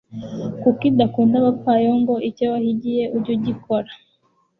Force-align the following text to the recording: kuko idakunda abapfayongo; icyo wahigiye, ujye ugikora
kuko 0.61 0.81
idakunda 0.91 1.35
abapfayongo; 1.39 2.13
icyo 2.29 2.45
wahigiye, 2.51 3.03
ujye 3.15 3.31
ugikora 3.37 3.91